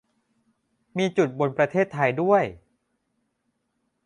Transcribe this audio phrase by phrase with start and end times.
[0.97, 2.43] มีจุดบนประเทศไทยด้วย